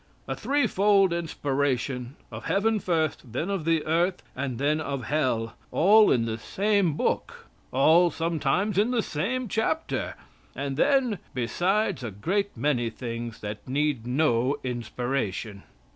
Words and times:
A 0.27 0.35
three 0.35 0.65
fold 0.65 1.13
inspiration, 1.13 2.15
of 2.31 2.45
Heaven 2.45 2.79
first, 2.79 3.33
then 3.33 3.51
of 3.51 3.65
the 3.65 3.85
Earth, 3.85 4.23
and 4.35 4.57
then 4.57 4.81
of 4.81 5.03
Hell, 5.03 5.53
all 5.71 6.09
in 6.11 6.25
the 6.25 6.39
same 6.39 6.95
book, 6.97 7.45
all 7.71 8.09
sometimes 8.09 8.79
in 8.79 8.89
the 8.89 9.03
same 9.03 9.47
chapter, 9.47 10.15
and 10.55 10.75
then, 10.75 11.19
besides, 11.35 12.03
a 12.03 12.09
great 12.09 12.57
many 12.57 12.89
things 12.89 13.41
that 13.41 13.67
need 13.69 14.07
no 14.07 14.57
inspiration." 14.63 15.61